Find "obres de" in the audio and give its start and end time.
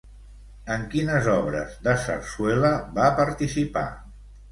1.33-1.93